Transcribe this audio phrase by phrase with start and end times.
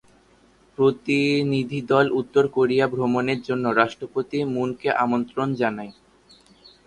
[0.77, 5.91] প্রতিনিধিদল উত্তর কোরিয়া ভ্রমনের জন্য রাষ্ট্রপতি মুন কে আমন্ত্রণ জানায়।